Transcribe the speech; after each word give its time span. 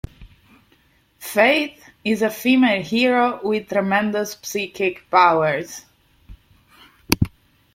Faith 1.19 1.79
is 2.03 2.23
a 2.23 2.31
female 2.31 2.81
hero 2.81 3.39
with 3.43 3.69
tremendous 3.69 4.35
psychic 4.41 5.07
powers. 5.11 5.85